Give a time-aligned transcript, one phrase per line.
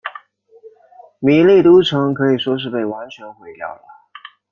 [1.19, 3.83] 米利都城可以说是被完全毁掉了。